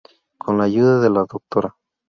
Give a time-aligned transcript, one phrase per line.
[0.39, 1.75] Con la ayuda de la Dra.